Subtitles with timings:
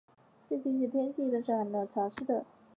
[0.49, 2.43] 这一地区的天气一般是寒冷而潮湿的。